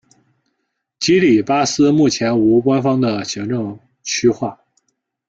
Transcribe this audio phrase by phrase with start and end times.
[0.97, 4.59] 基里巴斯目前无官方的行政区划。